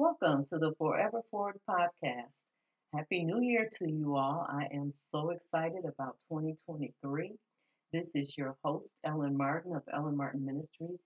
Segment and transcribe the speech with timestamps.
[0.00, 2.30] Welcome to the Forever Forward podcast.
[2.94, 4.46] Happy New Year to you all.
[4.48, 7.32] I am so excited about 2023.
[7.92, 11.00] This is your host, Ellen Martin of Ellen Martin Ministries,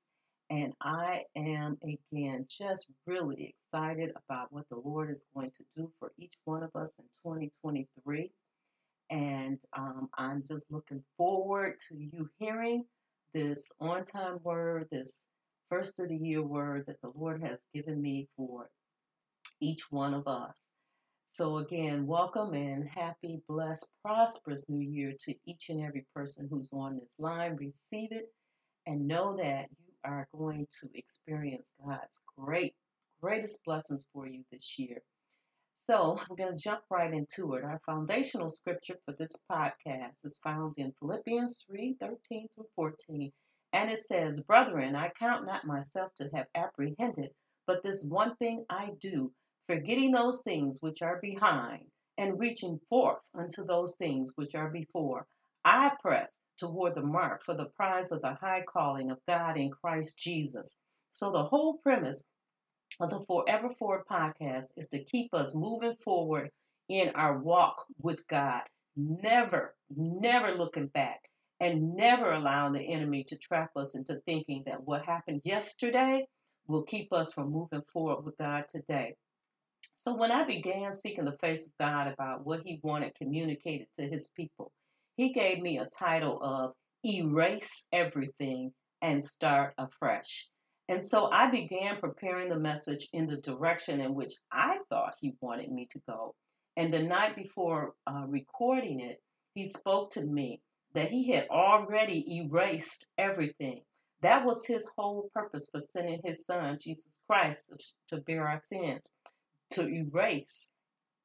[0.51, 5.91] and I am again just really excited about what the Lord is going to do
[5.99, 8.31] for each one of us in 2023.
[9.09, 12.85] And um, I'm just looking forward to you hearing
[13.33, 15.25] this on time word, this
[15.71, 18.69] first of the year word that the Lord has given me for
[19.63, 20.61] each one of us.
[21.31, 26.73] So, again, welcome and happy, blessed, prosperous new year to each and every person who's
[26.73, 27.57] on this line.
[27.57, 28.33] Receive it
[28.87, 32.75] and know that you are going to experience God's great,
[33.23, 35.01] greatest blessings for you this year.
[35.89, 37.65] So, I'm going to jump right into it.
[37.65, 43.33] Our foundational scripture for this podcast is found in Philippians 3 13 through 14.
[43.73, 47.31] And it says, Brethren, I count not myself to have apprehended,
[47.67, 49.33] but this one thing I do
[49.67, 51.87] forgetting those things which are behind
[52.19, 55.27] and reaching forth unto those things which are before.
[55.65, 59.71] I press toward the mark for the prize of the high calling of God in
[59.71, 60.77] Christ Jesus.
[61.13, 62.25] So, the whole premise
[63.01, 66.51] of the Forever Forward podcast is to keep us moving forward
[66.89, 68.63] in our walk with God,
[68.97, 71.29] never, never looking back,
[71.61, 76.27] and never allowing the enemy to trap us into thinking that what happened yesterday
[76.67, 79.15] will keep us from moving forward with God today.
[80.05, 84.09] So when I began seeking the face of God about what He wanted communicated to
[84.09, 84.73] His people,
[85.17, 90.49] He gave me a title of Erase Everything and Start Afresh.
[90.89, 95.37] And so I began preparing the message in the direction in which I thought He
[95.41, 96.35] wanted me to go.
[96.77, 99.23] And the night before uh, recording it,
[99.55, 100.61] He spoke to me
[100.95, 103.83] that He had already erased everything.
[104.21, 107.73] That was His whole purpose for sending His Son, Jesus Christ,
[108.09, 109.09] to bear our sins
[109.73, 110.73] to erase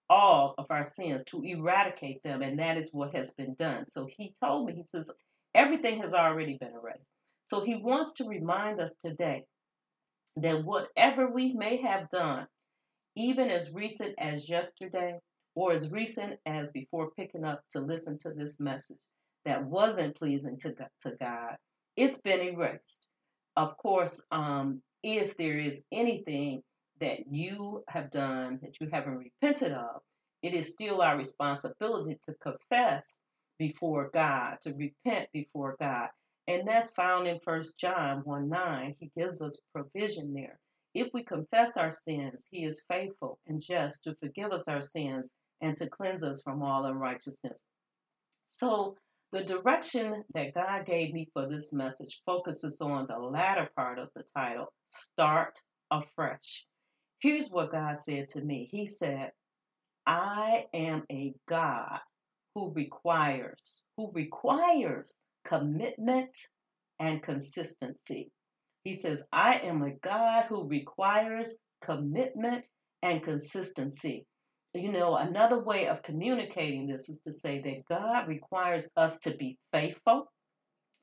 [0.10, 3.88] all of our sins, to eradicate them, and that is what has been done.
[3.88, 5.12] So he told me, he says,
[5.54, 7.10] everything has already been erased.
[7.44, 9.44] So he wants to remind us today
[10.38, 12.48] that whatever we may have done,
[13.16, 15.20] even as recent as yesterday
[15.56, 18.98] or as recent as before picking up to listen to this message
[19.46, 21.56] that wasn't pleasing to, to God,
[21.96, 23.08] it's been erased.
[23.56, 26.62] Of course, um, if there is anything
[27.00, 30.02] that you have done that you haven't repented of,
[30.42, 33.14] it is still our responsibility to confess
[33.58, 36.10] before God, to repent before God.
[36.48, 38.96] And that's found in First John 1 9.
[39.00, 40.60] He gives us provision there.
[40.94, 45.38] If we confess our sins, He is faithful and just to forgive us our sins
[45.62, 47.66] and to cleanse us from all unrighteousness.
[48.46, 48.96] So,
[49.34, 54.10] the direction that God gave me for this message focuses on the latter part of
[54.16, 55.60] the title Start
[55.92, 56.66] Afresh.
[57.20, 59.32] Here's what God said to me He said,
[60.06, 62.00] I am a God
[62.56, 65.14] who requires, who requires
[65.46, 66.36] commitment
[67.00, 68.32] and consistency.
[68.84, 72.66] He says, I am a God who requires commitment
[73.04, 74.26] and consistency.
[74.74, 79.36] You know, another way of communicating this is to say that God requires us to
[79.36, 80.32] be faithful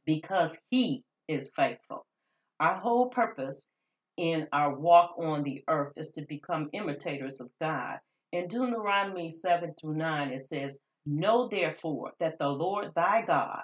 [0.07, 2.07] because He is faithful.
[2.61, 3.71] Our whole purpose
[4.17, 7.99] in our walk on the earth is to become imitators of God.
[8.33, 13.63] In Deuteronomy 7 through 9, it says, Know therefore that the Lord thy God,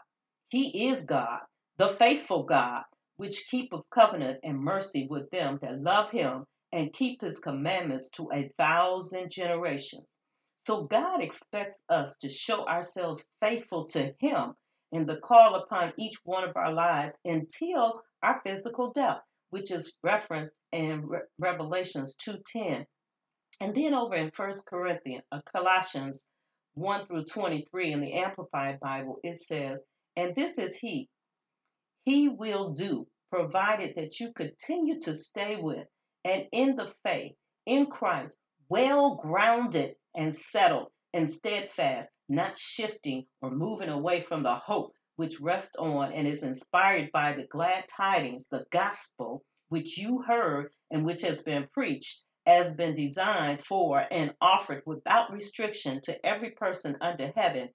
[0.48, 1.40] he is God,
[1.76, 2.84] the faithful God,
[3.16, 8.30] which keepeth covenant and mercy with them that love him and keep his commandments to
[8.32, 10.06] a thousand generations.
[10.66, 14.54] So God expects us to show ourselves faithful to him
[14.92, 19.94] in the call upon each one of our lives until our physical death which is
[20.02, 22.86] referenced in Re- Revelations 2:10.
[23.60, 26.28] And then over in 1 Corinthians, uh, Colossians
[26.74, 31.08] 1 through 23 in the Amplified Bible, it says, And this is He.
[32.04, 35.86] He will do, provided that you continue to stay with
[36.24, 37.36] and in the faith,
[37.66, 44.54] in Christ, well grounded and settled and steadfast, not shifting or moving away from the
[44.54, 50.22] hope which rests on and is inspired by the glad tidings, the gospel, which you
[50.22, 56.16] heard and which has been preached, has been designed for and offered without restriction to
[56.24, 57.68] every person under heaven,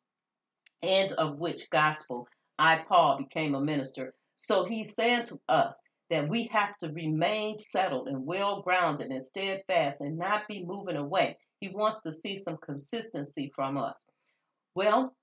[0.81, 2.27] and of which gospel
[2.57, 4.15] I, Paul, became a minister.
[4.35, 9.23] So he's saying to us that we have to remain settled and well grounded and
[9.23, 11.37] steadfast and not be moving away.
[11.59, 14.07] He wants to see some consistency from us.
[14.73, 15.15] Well,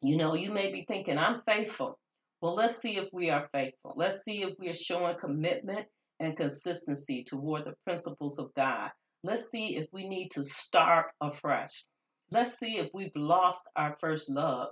[0.00, 1.98] you know, you may be thinking, I'm faithful.
[2.40, 3.94] Well, let's see if we are faithful.
[3.96, 5.86] Let's see if we are showing commitment
[6.20, 8.90] and consistency toward the principles of God.
[9.24, 11.84] Let's see if we need to start afresh.
[12.30, 14.68] Let's see if we've lost our first love.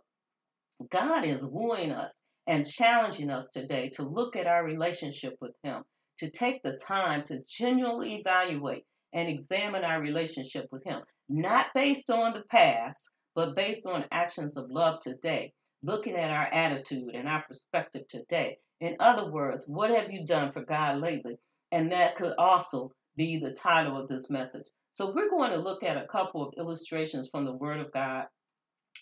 [0.91, 5.83] God is wooing us and challenging us today to look at our relationship with Him,
[6.19, 12.11] to take the time to genuinely evaluate and examine our relationship with Him, not based
[12.11, 15.53] on the past, but based on actions of love today,
[15.83, 18.59] looking at our attitude and our perspective today.
[18.81, 21.39] In other words, what have you done for God lately?
[21.71, 24.67] And that could also be the title of this message.
[24.93, 28.25] So, we're going to look at a couple of illustrations from the Word of God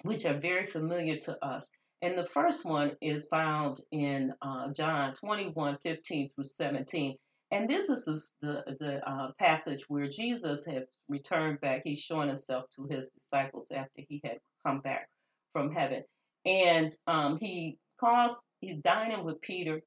[0.03, 1.71] which are very familiar to us.
[2.03, 7.17] And the first one is found in uh, John 21 15 through 17.
[7.51, 11.83] And this is the, the uh, passage where Jesus had returned back.
[11.85, 15.09] He's showing himself to his disciples after he had come back
[15.53, 16.03] from heaven.
[16.45, 19.81] And um, he calls, he's dining with Peter,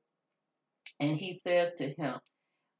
[0.99, 2.15] and he says to him,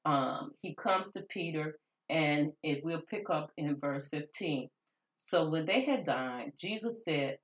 [0.06, 1.78] um, he comes to Peter,
[2.10, 4.70] and it will pick up in verse 15.
[5.18, 7.38] So when they had dined, Jesus said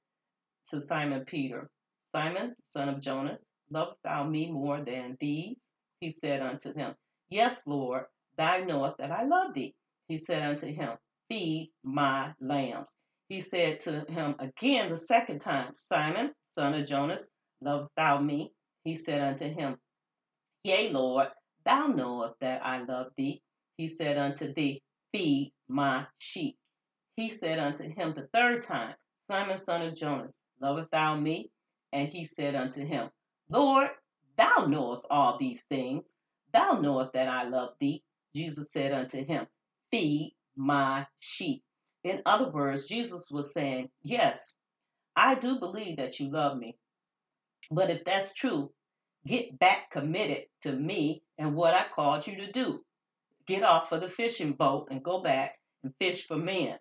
[0.68, 1.70] to Simon Peter,
[2.16, 5.58] Simon, son of Jonas, lovest thou me more than these?
[6.00, 6.94] He said unto him,
[7.34, 8.06] Yes, Lord,
[8.38, 9.74] thou knowest that I love thee.
[10.08, 10.92] He said unto him,
[11.28, 12.96] Feed my lambs.
[13.28, 18.52] He said to him again the second time, Simon, son of Jonas, lovest thou me?
[18.84, 19.78] He said unto him,
[20.64, 21.30] Yea, Lord,
[21.66, 23.42] thou knowest that I love thee.
[23.78, 26.56] He said unto thee, Feed my sheep.
[27.16, 28.94] He said unto him the third time,
[29.26, 31.50] Simon, son of Jonas, lovest thou me?
[31.94, 33.10] And he said unto him,
[33.50, 33.90] Lord,
[34.38, 36.16] thou knowest all these things.
[36.54, 38.04] Thou knowest that I love thee.
[38.36, 39.48] Jesus said unto him,
[39.92, 41.64] Feed my sheep.
[42.04, 44.56] In other words, Jesus was saying, Yes,
[45.16, 46.78] I do believe that you love me.
[47.72, 48.72] But if that's true,
[49.28, 52.84] get back committed to me and what I called you to do.
[53.48, 56.78] Get off of the fishing boat and go back and fish for men.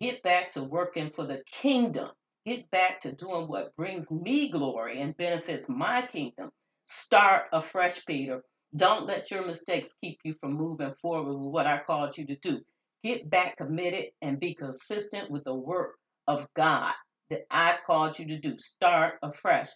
[0.00, 2.10] Get back to working for the kingdom.
[2.46, 6.50] Get back to doing what brings me glory and benefits my kingdom.
[6.86, 8.42] Start afresh, Peter.
[8.76, 12.36] Don't let your mistakes keep you from moving forward with what I called you to
[12.36, 12.60] do.
[13.02, 16.92] Get back committed and be consistent with the work of God
[17.30, 18.58] that I've called you to do.
[18.58, 19.68] Start afresh.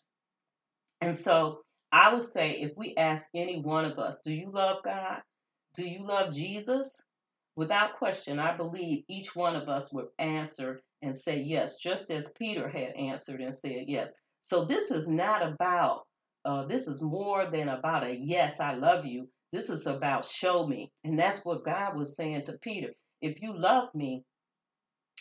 [1.00, 1.60] And so
[1.90, 5.20] I would say if we ask any one of us, do you love God?
[5.74, 7.02] Do you love Jesus?
[7.56, 12.32] Without question, I believe each one of us would answer and say yes, just as
[12.38, 14.12] Peter had answered and said yes.
[14.42, 16.02] So this is not about,
[16.44, 19.28] uh, this is more than about a yes, I love you.
[19.52, 20.90] This is about show me.
[21.04, 22.92] And that's what God was saying to Peter.
[23.20, 24.24] If you love me,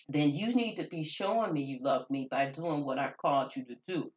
[0.09, 3.56] then you need to be showing me you love me by doing what I called
[3.56, 4.12] you to do.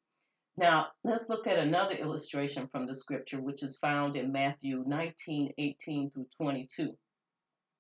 [0.56, 5.52] Now, let's look at another illustration from the scripture, which is found in Matthew 19
[5.58, 6.96] 18 through 22.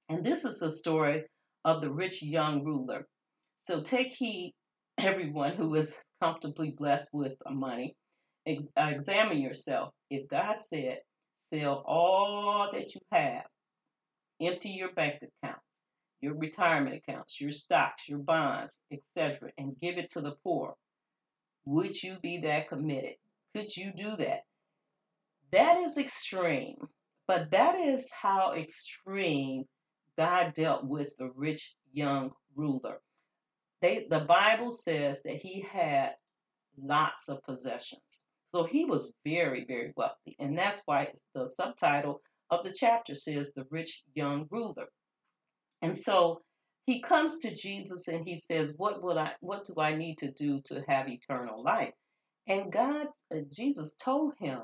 [0.08, 1.24] And this is the story
[1.64, 3.06] of the rich young ruler.
[3.62, 4.54] So take heed,
[4.98, 7.96] everyone who is comfortably blessed with money.
[8.46, 9.92] Ex- uh, examine yourself.
[10.10, 10.98] If God said,
[11.52, 13.44] sell all that you have,
[14.40, 15.64] empty your bank accounts,
[16.20, 20.74] your retirement accounts, your stocks, your bonds, etc., and give it to the poor,
[21.64, 23.14] would you be that committed?
[23.54, 24.40] Could you do that?
[25.52, 26.76] That is extreme,
[27.26, 29.64] but that is how extreme
[30.18, 33.00] God dealt with the rich young ruler.
[33.80, 36.12] They, the Bible says that he had
[36.76, 38.26] lots of possessions.
[38.54, 40.36] So he was very, very wealthy.
[40.38, 44.86] And that's why the subtitle of the chapter says the rich young ruler.
[45.82, 46.40] And so
[46.86, 50.30] he comes to Jesus and he says, What would I what do I need to
[50.30, 51.94] do to have eternal life?
[52.46, 54.60] And God, uh, Jesus told him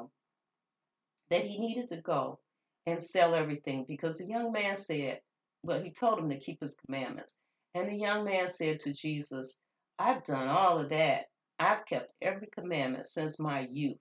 [1.31, 2.39] that he needed to go
[2.87, 5.19] and sell everything because the young man said,
[5.65, 7.39] well, he told him to keep his commandments.
[7.75, 9.65] And the young man said to Jesus,
[9.99, 11.25] I've done all of that.
[11.61, 13.99] I've kept every commandment since my youth.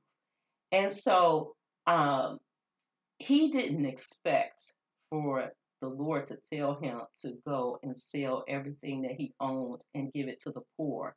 [0.72, 2.40] And so um,
[3.18, 4.74] he didn't expect
[5.10, 5.52] for
[5.82, 10.28] the Lord to tell him to go and sell everything that he owned and give
[10.28, 11.16] it to the poor.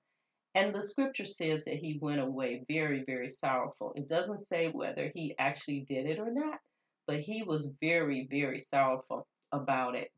[0.55, 3.93] And the scripture says that he went away very, very sorrowful.
[3.97, 6.59] It doesn't say whether he actually did it or not,
[7.07, 10.09] but he was very, very sorrowful about it.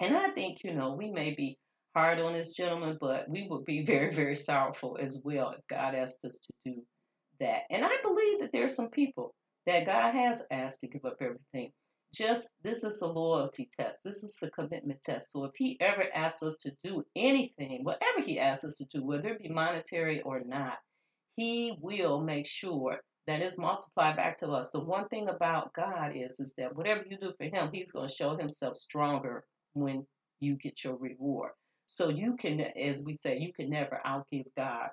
[0.00, 1.58] And I think, you know, we may be
[1.94, 5.94] hard on this gentleman, but we would be very, very sorrowful as well if God
[5.94, 6.82] asked us to do
[7.40, 7.62] that.
[7.70, 9.34] And I believe that there are some people
[9.66, 11.72] that God has asked to give up everything.
[12.14, 13.98] Just this is a loyalty test.
[14.02, 15.32] This is a commitment test.
[15.32, 19.04] So if He ever asks us to do anything, whatever He asks us to do,
[19.04, 20.78] whether it be monetary or not,
[21.36, 24.70] He will make sure that is multiplied back to us.
[24.70, 28.08] The one thing about God is, is that whatever you do for Him, He's going
[28.08, 30.06] to show Himself stronger when
[30.40, 31.50] you get your reward.
[31.88, 34.90] So you can, as we say, you can never outgive God.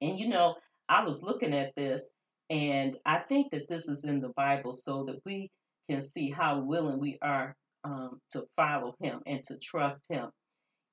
[0.00, 0.54] And you know,
[0.88, 2.14] I was looking at this,
[2.48, 5.50] and I think that this is in the Bible so that we
[5.90, 10.30] can see how willing we are um, to follow Him and to trust Him.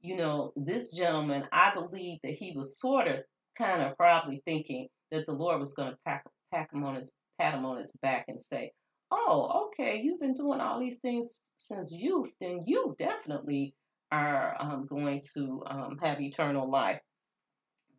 [0.01, 3.19] You know, this gentleman, I believe that he was sort of,
[3.57, 7.13] kind of, probably thinking that the Lord was going to pack, pack him on his,
[7.39, 8.73] pat him on his back and say,
[9.11, 13.73] "Oh, okay, you've been doing all these things since youth, then you definitely
[14.15, 17.01] are um, going to um, have eternal life."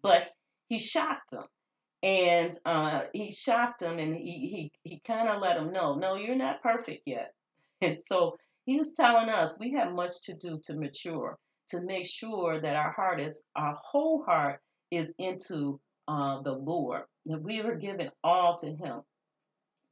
[0.03, 0.29] But
[0.69, 1.45] he shocked them
[2.03, 6.15] and uh, he shocked them and he he, he kind of let them know no
[6.15, 7.33] you're not perfect yet
[7.81, 11.37] and so he was telling us we have much to do to mature
[11.69, 17.03] to make sure that our heart is our whole heart is into uh, the lord
[17.27, 19.01] that we are given all to him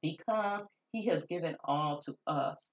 [0.02, 2.70] because he has given all to us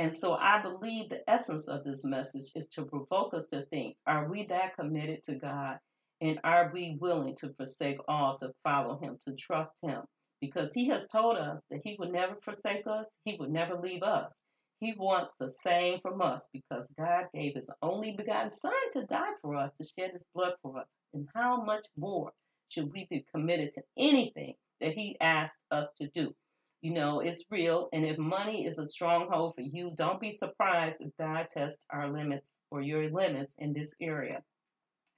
[0.00, 3.96] and so I believe the essence of this message is to provoke us to think
[4.06, 5.76] are we that committed to God
[6.22, 10.00] and are we willing to forsake all to follow him, to trust him?
[10.40, 14.02] Because he has told us that he would never forsake us, he would never leave
[14.02, 14.42] us.
[14.80, 19.34] He wants the same from us because God gave his only begotten Son to die
[19.42, 20.88] for us, to shed his blood for us.
[21.12, 22.32] And how much more
[22.70, 26.34] should we be committed to anything that he asked us to do?
[26.82, 27.88] You know, it's real.
[27.92, 32.10] And if money is a stronghold for you, don't be surprised if God tests our
[32.10, 34.42] limits or your limits in this area.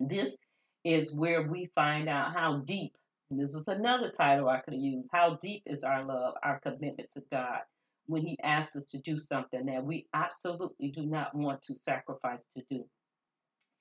[0.00, 0.38] This
[0.84, 2.96] is where we find out how deep,
[3.30, 7.22] this is another title I could use, how deep is our love, our commitment to
[7.30, 7.60] God
[8.06, 12.48] when He asks us to do something that we absolutely do not want to sacrifice
[12.56, 12.84] to do.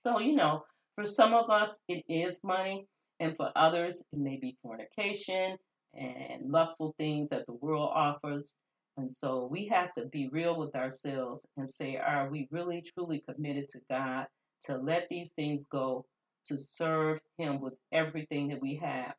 [0.03, 2.85] So, you know, for some of us, it is money,
[3.19, 5.57] and for others, it may be fornication
[5.93, 8.53] and lustful things that the world offers.
[8.97, 13.23] And so we have to be real with ourselves and say, are we really truly
[13.27, 14.27] committed to God
[14.65, 16.05] to let these things go
[16.45, 19.13] to serve Him with everything that we have.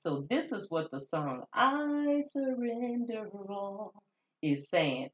[0.00, 3.92] So, this is what the song, I Surrender All,
[4.42, 5.08] is saying.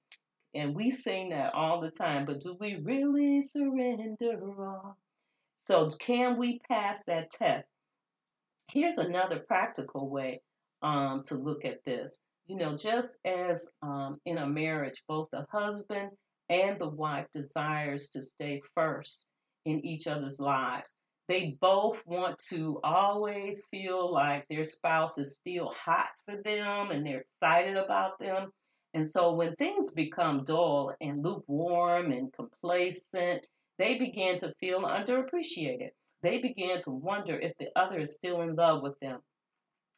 [0.54, 4.96] And we sing that all the time, but do we really surrender all?
[5.66, 7.66] So, can we pass that test?
[8.70, 10.42] Here's another practical way
[10.84, 12.20] um, to look at this.
[12.46, 16.10] You know, just as um, in a marriage, both the husband
[16.48, 19.30] and the wife desires to stay first
[19.64, 25.72] in each other's lives they both want to always feel like their spouse is still
[25.74, 28.50] hot for them and they're excited about them.
[28.92, 33.46] And so when things become dull and lukewarm and complacent,
[33.78, 35.90] they begin to feel underappreciated.
[36.22, 39.20] They begin to wonder if the other is still in love with them.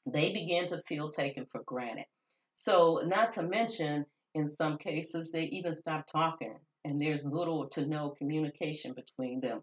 [0.06, 2.06] They begin to feel taken for granted.
[2.54, 7.84] So, not to mention, in some cases, they even stop talking and there's little to
[7.86, 9.62] no communication between them.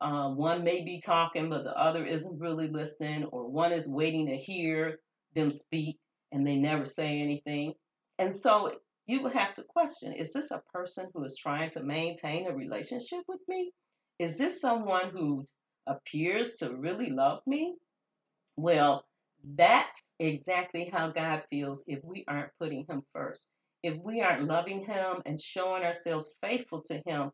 [0.00, 4.26] Uh, one may be talking, but the other isn't really listening, or one is waiting
[4.26, 4.98] to hear
[5.34, 5.98] them speak
[6.32, 7.74] and they never say anything.
[8.18, 8.72] And so
[9.06, 12.54] you would have to question is this a person who is trying to maintain a
[12.54, 13.72] relationship with me?
[14.18, 15.46] Is this someone who
[15.86, 17.74] appears to really love me?
[18.56, 19.04] Well,
[19.54, 23.50] that's exactly how God feels if we aren't putting Him first.
[23.82, 27.32] If we aren't loving Him and showing ourselves faithful to Him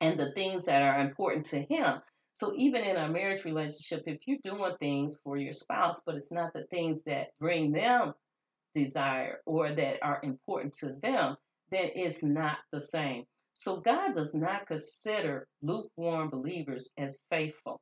[0.00, 2.00] and the things that are important to him.
[2.34, 6.30] So even in a marriage relationship, if you're doing things for your spouse, but it's
[6.30, 8.14] not the things that bring them
[8.74, 11.36] desire or that are important to them,
[11.70, 13.24] then it's not the same.
[13.54, 17.80] So God does not consider lukewarm believers as faithful,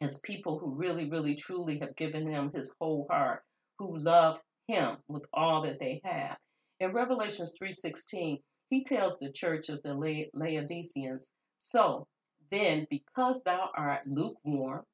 [0.00, 3.42] as people who really, really, truly have given him his whole heart,
[3.78, 6.36] who love him with all that they have.
[6.80, 9.94] In Revelations 3:16, he tells the church of the
[10.34, 12.04] Laodiceans, So
[12.50, 14.84] then, because thou art lukewarm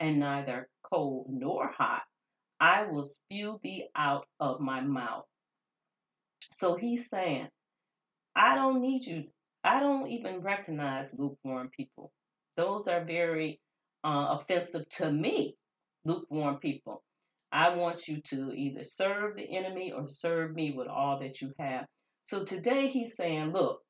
[0.00, 2.02] and neither cold nor hot,
[2.58, 5.26] I will spew thee out of my mouth.
[6.52, 7.48] So he's saying,
[8.34, 9.24] I don't need you.
[9.62, 12.12] I don't even recognize lukewarm people.
[12.56, 13.60] Those are very
[14.04, 15.56] uh, offensive to me,
[16.04, 17.02] lukewarm people.
[17.52, 21.52] I want you to either serve the enemy or serve me with all that you
[21.58, 21.86] have.
[22.24, 23.80] So today he's saying, look,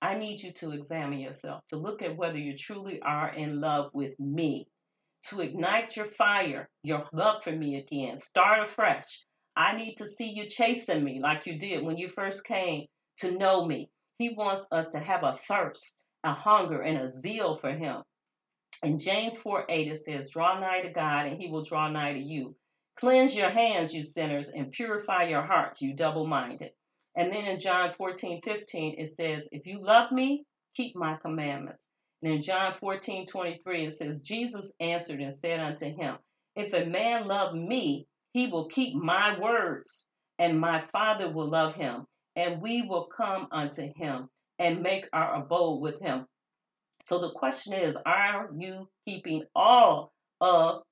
[0.00, 3.90] I need you to examine yourself, to look at whether you truly are in love
[3.92, 4.68] with me,
[5.24, 9.24] to ignite your fire, your love for me again, start afresh.
[9.56, 12.86] I need to see you chasing me like you did when you first came
[13.18, 13.90] to know me.
[14.18, 18.02] He wants us to have a thirst, a hunger, and a zeal for him.
[18.84, 22.12] In James 4 8, it says, Draw nigh to God, and he will draw nigh
[22.12, 22.54] to you.
[22.96, 26.72] Cleanse your hands, you sinners, and purify your hearts, you double minded.
[27.16, 30.44] And then in John 14, 15, it says, If you love me,
[30.74, 31.84] keep my commandments.
[32.22, 36.16] And in John 14, 23, it says, Jesus answered and said unto him,
[36.54, 40.08] If a man love me, he will keep my words,
[40.38, 42.06] and my Father will love him,
[42.36, 44.28] and we will come unto him
[44.60, 46.26] and make our abode with him.
[47.08, 50.12] So the question is, are you keeping all
[50.42, 50.82] of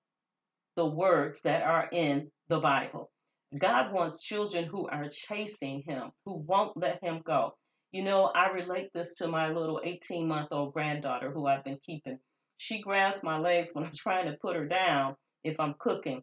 [0.75, 3.11] the words that are in the Bible?
[3.59, 7.53] God wants children who are chasing him, who won't let him go.
[7.93, 11.81] You know, I relate this to my little 18 month old granddaughter who I've been
[11.85, 12.19] keeping.
[12.57, 16.23] She grabs my legs when I'm trying to put her down if I'm cooking.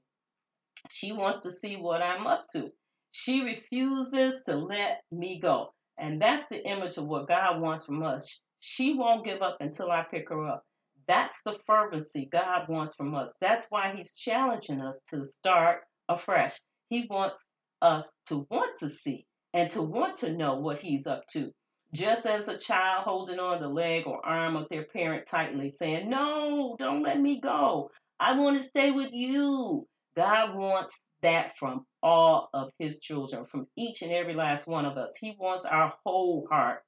[0.89, 2.71] She wants to see what I'm up to.
[3.11, 5.67] She refuses to let me go.
[5.99, 8.41] And that's the image of what God wants from us.
[8.65, 10.65] She won't give up until I pick her up.
[11.05, 13.35] That's the fervency God wants from us.
[13.41, 16.61] That's why He's challenging us to start afresh.
[16.87, 17.49] He wants
[17.81, 21.51] us to want to see and to want to know what He's up to.
[21.93, 26.09] Just as a child holding on the leg or arm of their parent tightly, saying,
[26.09, 27.91] No, don't let me go.
[28.17, 29.85] I want to stay with you.
[30.15, 34.97] God wants that from all of His children, from each and every last one of
[34.97, 35.17] us.
[35.17, 36.81] He wants our whole heart.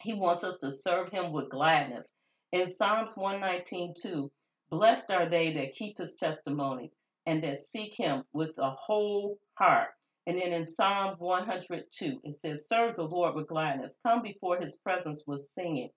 [0.00, 2.14] He wants us to serve Him with gladness.
[2.52, 4.30] In Psalms 119, 2,
[4.70, 6.96] blessed are they that keep His testimonies
[7.26, 9.88] and that seek Him with a whole heart.
[10.26, 14.78] And then in Psalm 102, it says, Serve the Lord with gladness, come before His
[14.78, 15.90] presence with singing.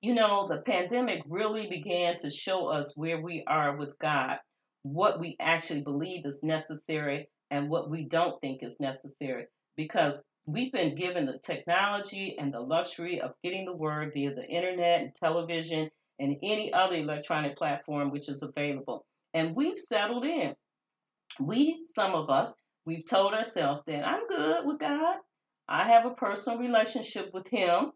[0.00, 4.38] You know, the pandemic really began to show us where we are with God
[4.92, 10.72] what we actually believe is necessary and what we don't think is necessary because we've
[10.72, 15.14] been given the technology and the luxury of getting the word via the internet and
[15.14, 19.04] television and any other electronic platform which is available.
[19.34, 20.54] And we've settled in.
[21.40, 22.54] We, some of us,
[22.86, 25.16] we've told ourselves that I'm good with God.
[25.68, 27.90] I have a personal relationship with Him.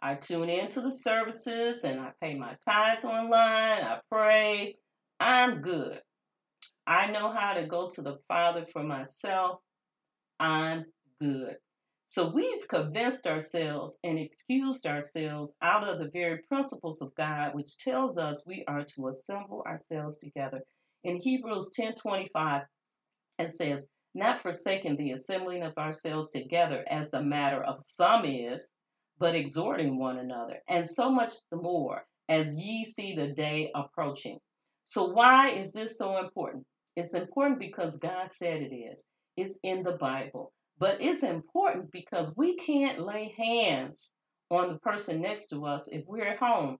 [0.00, 3.82] I tune into the services and I pay my tithes online.
[3.82, 4.76] I pray.
[5.18, 6.00] I'm good.
[6.86, 9.58] I know how to go to the Father for myself.
[10.38, 10.84] I'm
[11.20, 11.56] good.
[12.10, 17.78] So we've convinced ourselves and excused ourselves out of the very principles of God, which
[17.78, 20.62] tells us we are to assemble ourselves together.
[21.04, 22.66] In Hebrews 10:25,
[23.38, 28.74] it says, "Not forsaking the assembling of ourselves together, as the matter of some is,
[29.18, 34.40] but exhorting one another, and so much the more as ye see the day approaching."
[34.84, 36.66] So, why is this so important?
[36.96, 39.04] It's important because God said it is.
[39.36, 40.52] It's in the Bible.
[40.78, 44.14] But it's important because we can't lay hands
[44.50, 46.78] on the person next to us if we're at home.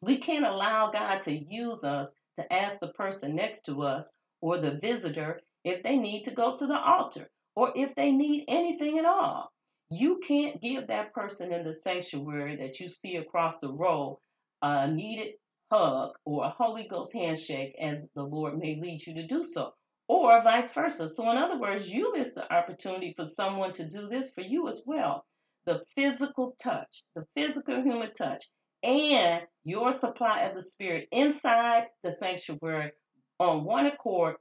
[0.00, 4.58] We can't allow God to use us to ask the person next to us or
[4.58, 8.98] the visitor if they need to go to the altar or if they need anything
[8.98, 9.52] at all.
[9.90, 14.18] You can't give that person in the sanctuary that you see across the road
[14.62, 15.34] a needed
[15.70, 19.72] hug or a Holy Ghost handshake as the Lord may lead you to do so,
[20.12, 21.08] or vice versa.
[21.08, 24.68] So, in other words, you miss the opportunity for someone to do this for you
[24.68, 25.24] as well.
[25.66, 28.44] The physical touch, the physical human touch,
[28.82, 32.92] and your supply of the Spirit inside the sanctuary
[33.38, 34.36] on one accord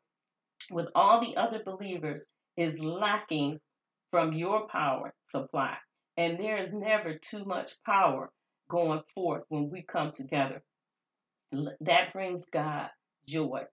[0.72, 3.60] with all the other believers is lacking
[4.12, 5.76] from your power supply.
[6.18, 8.32] And there is never too much power
[8.70, 10.62] going forth when we come together.
[11.82, 12.90] That brings God
[13.28, 13.64] joy.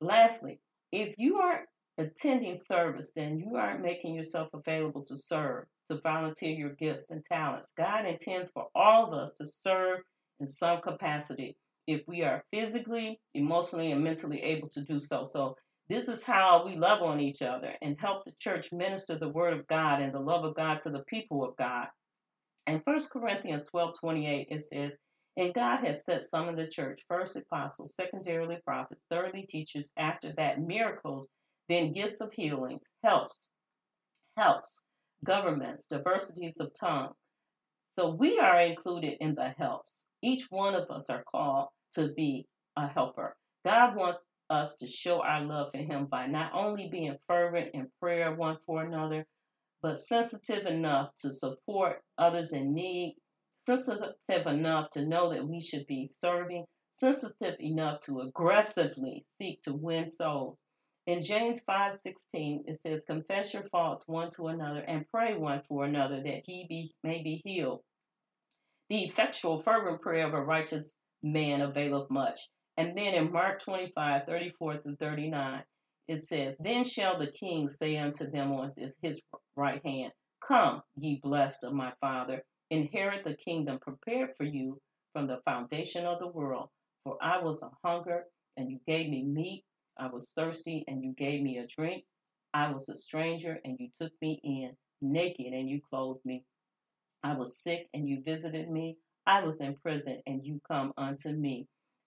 [0.00, 0.60] Lastly,
[0.92, 6.52] if you aren't attending service, then you aren't making yourself available to serve, to volunteer
[6.52, 7.74] your gifts and talents.
[7.76, 10.00] God intends for all of us to serve
[10.40, 15.22] in some capacity if we are physically, emotionally, and mentally able to do so.
[15.22, 15.56] So,
[15.88, 19.54] this is how we love on each other and help the church minister the word
[19.54, 21.86] of God and the love of God to the people of God.
[22.66, 24.98] In 1 Corinthians 12 28, it says,
[25.38, 30.32] and God has set some in the church first apostles, secondarily prophets, thirdly teachers, after
[30.36, 31.32] that miracles,
[31.68, 33.52] then gifts of healings, helps,
[34.36, 34.84] helps,
[35.24, 37.12] governments, diversities of tongue.
[37.96, 40.08] So we are included in the helps.
[40.22, 43.36] Each one of us are called to be a helper.
[43.64, 47.86] God wants us to show our love for Him by not only being fervent in
[48.00, 49.24] prayer one for another,
[49.82, 53.14] but sensitive enough to support others in need
[53.76, 56.64] sensitive enough to know that we should be serving,
[56.96, 60.56] sensitive enough to aggressively seek to win souls.
[61.06, 65.84] In James 5:16 it says, "Confess your faults one to another and pray one for
[65.84, 67.82] another that he be, may be healed."
[68.88, 72.48] The effectual fervent prayer of a righteous man availeth much.
[72.78, 75.64] And then in Mark 25, 34 through 39,
[76.08, 79.20] it says, Then shall the king say unto them on his
[79.56, 84.80] right hand, Come, ye blessed of my Father, inherit the kingdom prepared for you
[85.12, 86.68] from the foundation of the world.
[87.04, 88.24] For I was a hunger,
[88.56, 89.64] and you gave me meat.
[89.98, 92.04] I was thirsty, and you gave me a drink.
[92.54, 96.44] I was a stranger, and you took me in, naked, and you clothed me.
[97.22, 98.96] I was sick, and you visited me.
[99.26, 101.66] I was in prison, and you come unto me.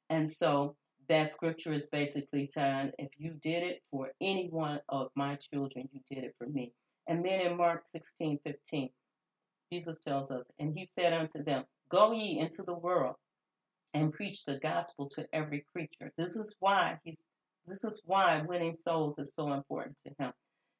[0.10, 0.76] And so
[1.10, 5.90] that scripture is basically telling if you did it for any one of my children,
[5.92, 6.74] you did it for me.
[7.08, 8.90] And then in Mark 16 15,
[9.72, 13.16] Jesus tells us, And he said unto them, Go ye into the world
[13.94, 16.12] and preach the gospel to every creature.
[16.18, 17.26] This is why he's
[17.68, 20.34] this is why winning souls is so important to him.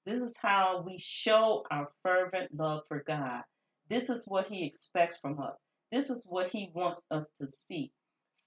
[0.06, 3.44] This is how we show our fervent love for God.
[3.88, 5.66] This is what he expects from us.
[5.92, 7.92] This is what he wants us to see.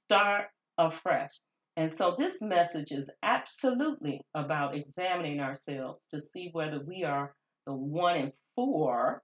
[0.07, 0.47] Start
[0.79, 1.31] afresh.
[1.77, 7.35] And so this message is absolutely about examining ourselves to see whether we are
[7.67, 9.23] the one in four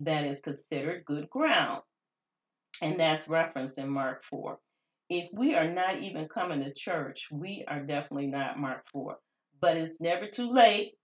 [0.00, 1.82] that is considered good ground.
[2.82, 4.58] And that's referenced in Mark 4.
[5.10, 9.16] If we are not even coming to church, we are definitely not Mark 4.
[9.60, 10.94] But it's never too late.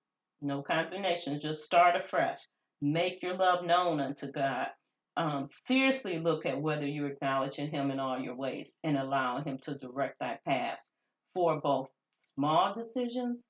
[0.43, 1.39] No condemnation.
[1.39, 2.41] Just start afresh.
[2.81, 4.69] Make your love known unto God.
[5.17, 9.59] Um, seriously look at whether you're acknowledging Him in all your ways and allowing Him
[9.63, 10.91] to direct thy paths
[11.35, 11.89] for both
[12.23, 13.47] small decisions,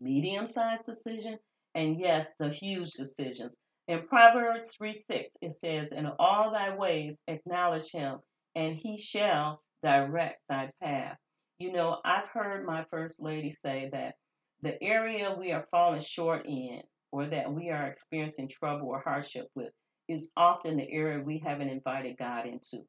[0.00, 1.40] medium sized decisions,
[1.74, 3.56] and yes, the huge decisions.
[3.88, 8.18] In Proverbs 3 6, it says, In all thy ways acknowledge him,
[8.54, 11.16] and he shall direct thy path.
[11.58, 14.16] You know, I've heard my first lady say that
[14.60, 19.48] the area we are falling short in, or that we are experiencing trouble or hardship
[19.54, 19.72] with,
[20.06, 22.84] is often the area we haven't invited God into.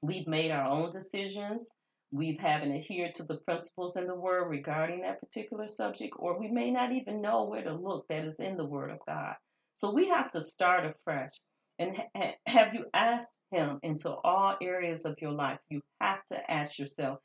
[0.00, 1.76] We've made our own decisions
[2.10, 6.48] we haven't adhered to the principles in the Word regarding that particular subject, or we
[6.48, 9.34] may not even know where to look that is in the Word of God.
[9.76, 11.34] So we have to start afresh.
[11.78, 15.58] And ha- have you asked Him into all areas of your life?
[15.68, 17.18] You have to ask yourself,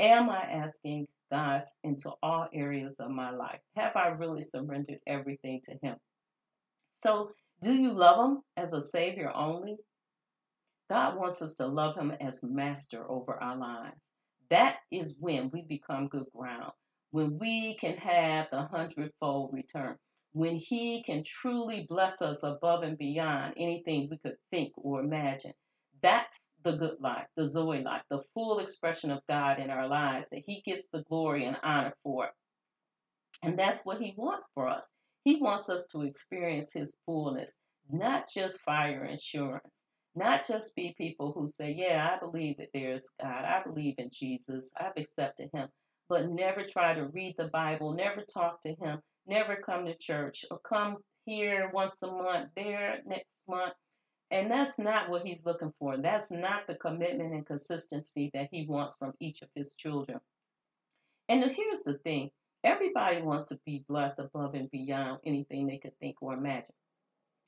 [0.00, 3.60] Am I asking God into all areas of my life?
[3.76, 5.96] Have I really surrendered everything to Him?
[7.02, 9.76] So, do you love Him as a Savior only?
[10.88, 14.00] God wants us to love Him as Master over our lives.
[14.48, 16.72] That is when we become good ground,
[17.10, 19.96] when we can have the hundredfold return,
[20.32, 25.54] when He can truly bless us above and beyond anything we could think or imagine.
[26.02, 30.28] That's the good life, the Zoe life, the full expression of God in our lives
[30.30, 32.30] that He gets the glory and honor for.
[33.42, 34.86] And that's what He wants for us.
[35.24, 37.58] He wants us to experience His fullness,
[37.90, 39.64] not just fire insurance.
[40.14, 43.44] Not just be people who say, Yeah, I believe that there's God.
[43.44, 44.72] I believe in Jesus.
[44.76, 45.68] I've accepted him.
[46.08, 50.44] But never try to read the Bible, never talk to him, never come to church,
[50.50, 53.74] or come here once a month, there next month.
[54.30, 55.96] And that's not what he's looking for.
[55.96, 60.18] That's not the commitment and consistency that he wants from each of his children.
[61.28, 62.30] And here's the thing
[62.64, 66.74] everybody wants to be blessed above and beyond anything they could think or imagine.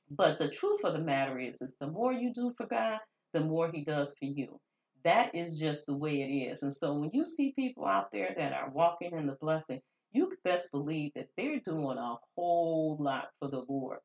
[0.09, 2.99] But the truth of the matter is, is the more you do for God,
[3.33, 4.59] the more He does for you.
[5.03, 6.63] That is just the way it is.
[6.63, 10.27] And so when you see people out there that are walking in the blessing, you
[10.27, 13.99] can best believe that they're doing a whole lot for the Lord.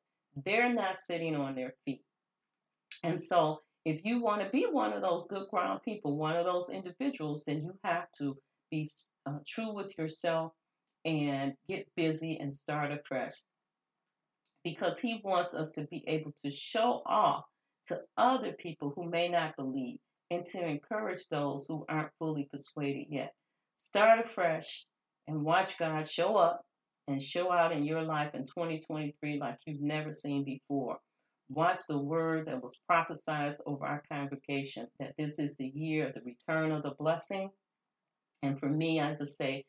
[0.44, 2.02] They're not sitting on their feet.
[3.02, 6.44] And so if you want to be one of those good ground people, one of
[6.44, 8.36] those individuals, then you have to
[8.70, 8.88] be
[9.26, 10.52] uh, true with yourself
[11.04, 13.32] and get busy and start afresh
[14.64, 17.44] because he wants us to be able to show off
[17.86, 19.98] to other people who may not believe
[20.30, 23.32] and to encourage those who aren't fully persuaded yet.
[23.78, 24.84] Start afresh
[25.28, 26.64] and watch God show up
[27.08, 30.98] and show out in your life in 2023 like you've never seen before.
[31.48, 36.12] Watch the word that was prophesied over our congregation that this is the year of
[36.12, 37.50] the return of the blessing.
[38.42, 39.64] And for me, I just say,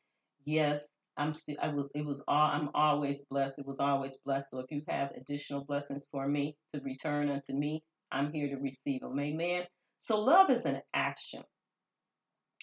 [0.45, 3.59] yes, I'm still, I it was all, I'm always blessed.
[3.59, 4.51] It was always blessed.
[4.51, 8.57] So if you have additional blessings for me to return unto me, I'm here to
[8.57, 9.19] receive them.
[9.19, 9.63] Amen.
[9.99, 11.43] So love is an action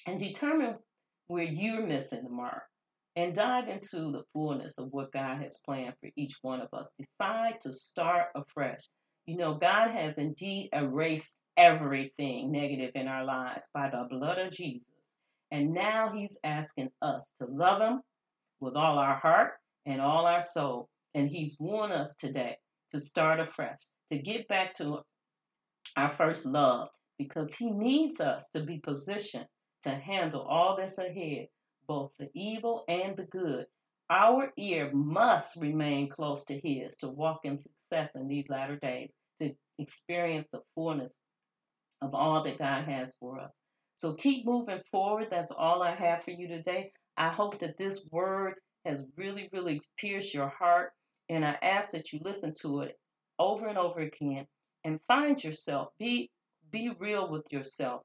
[0.06, 0.76] and determine
[1.28, 2.62] where you're missing the mark
[3.16, 6.92] and dive into the fullness of what God has planned for each one of us.
[6.98, 8.80] Decide to start afresh.
[9.26, 14.52] You know, God has indeed erased everything negative in our lives by the blood of
[14.52, 14.90] Jesus.
[15.52, 18.00] And now he's asking us to love him
[18.60, 19.52] with all our heart
[19.86, 20.88] and all our soul.
[21.14, 22.56] And He's warned us today
[22.90, 23.78] to start afresh,
[24.12, 25.00] to get back to
[25.96, 29.46] our first love, because He needs us to be positioned
[29.82, 31.46] to handle all that's ahead,
[31.86, 33.66] both the evil and the good.
[34.10, 39.12] Our ear must remain close to His to walk in success in these latter days
[39.40, 41.20] to experience the fullness
[42.02, 43.56] of all that God has for us.
[43.94, 45.28] So keep moving forward.
[45.30, 46.92] That's all I have for you today.
[47.16, 50.92] I hope that this word has really, really pierced your heart.
[51.28, 52.98] And I ask that you listen to it
[53.38, 54.46] over and over again
[54.84, 55.88] and find yourself.
[55.98, 56.30] Be
[56.70, 58.02] be real with yourself.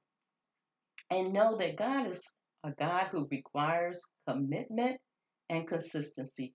[1.09, 2.31] And know that God is
[2.63, 4.99] a God who requires commitment
[5.49, 6.53] and consistency.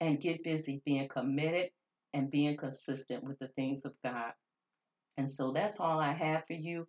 [0.00, 1.70] And get busy being committed
[2.12, 4.32] and being consistent with the things of God.
[5.16, 6.86] And so that's all I have for you.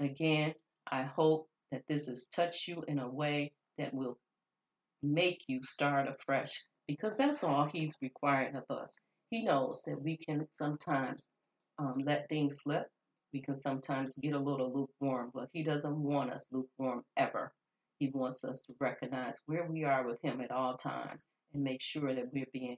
[0.00, 0.54] Again,
[0.90, 4.18] I hope that this has touched you in a way that will
[5.02, 9.04] make you start afresh because that's all He's requiring of us.
[9.30, 11.28] He knows that we can sometimes
[11.78, 12.86] um, let things slip.
[13.32, 17.52] We can sometimes get a little lukewarm, but He doesn't want us lukewarm ever.
[17.98, 21.82] He wants us to recognize where we are with Him at all times and make
[21.82, 22.76] sure that we're being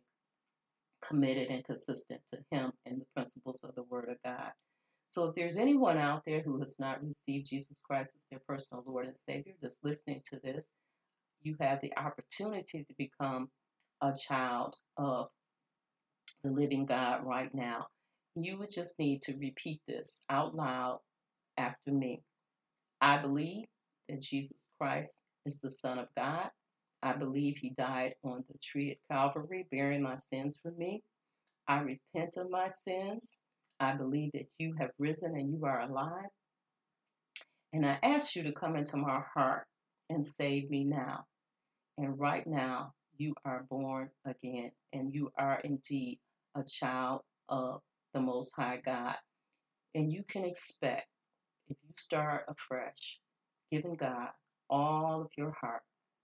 [1.06, 4.52] committed and consistent to Him and the principles of the Word of God.
[5.10, 8.84] So if there's anyone out there who has not received Jesus Christ as their personal
[8.86, 10.64] Lord and Savior that's listening to this,
[11.42, 13.48] you have the opportunity to become
[14.02, 15.28] a child of
[16.44, 17.86] the living God right now.
[18.36, 21.00] You would just need to repeat this out loud
[21.56, 22.22] after me.
[23.00, 23.64] I believe
[24.08, 26.48] that Jesus Christ is the Son of God.
[27.02, 31.02] I believe he died on the tree at Calvary, bearing my sins for me.
[31.68, 33.38] I repent of my sins.
[33.80, 36.30] I believe that you have risen and you are alive.
[37.72, 39.66] And I ask you to come into my heart
[40.10, 41.24] and save me now.
[41.98, 46.18] And right now, you are born again, and you are indeed
[46.54, 47.80] a child of
[48.14, 49.16] the Most High God.
[49.94, 51.06] And you can expect,
[51.68, 53.20] if you start afresh,
[53.70, 54.28] giving God
[54.70, 55.82] all of your heart,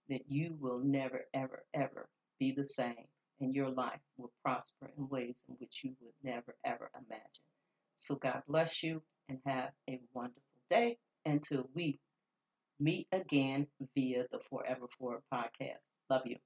[0.09, 3.07] that you will never, ever, ever be the same
[3.41, 7.45] and your life will prosper in ways in which you would never, ever imagine.
[7.97, 11.99] So God bless you and have a wonderful day until we
[12.81, 15.81] meet again via the Forever Forward podcast.
[16.11, 16.37] Love you.